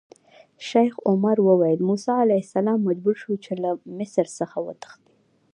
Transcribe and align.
شیخ 0.67 0.93
عمر 1.11 1.37
ویل: 1.41 1.79
موسی 1.89 2.11
علیه 2.23 2.43
السلام 2.45 2.79
مجبور 2.87 3.15
شو 3.21 3.33
چې 3.43 3.51
له 3.63 3.69
مصر 3.97 4.25
څخه 4.39 4.57
وتښتي. 4.65 5.03